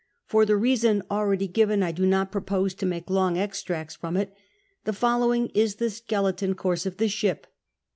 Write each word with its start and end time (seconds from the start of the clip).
For 0.25 0.47
the 0.47 0.57
reason 0.57 1.03
already 1.11 1.45
given 1.47 1.83
I 1.83 1.91
do 1.91 2.07
not 2.07 2.31
pro^iose 2.31 2.75
to 2.77 2.87
make 2.87 3.07
long 3.11 3.37
extracts 3.37 3.95
from 3.95 4.17
it. 4.17 4.33
The 4.83 4.93
following 4.93 5.49
is 5.49 5.75
the 5.75 5.91
skeleton 5.91 6.55
course 6.55 6.87
of 6.87 6.97
the 6.97 7.07
ship. 7.07 7.45